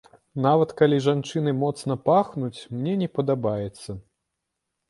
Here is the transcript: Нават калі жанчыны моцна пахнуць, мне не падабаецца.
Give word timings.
Нават 0.45 0.71
калі 0.79 0.97
жанчыны 1.07 1.53
моцна 1.65 1.97
пахнуць, 2.07 2.59
мне 2.79 2.97
не 3.03 3.11
падабаецца. 3.19 3.91